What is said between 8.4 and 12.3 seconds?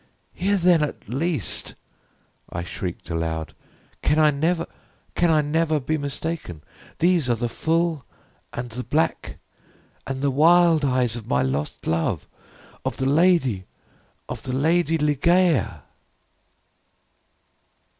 and the black, and the wild eyes of my lost love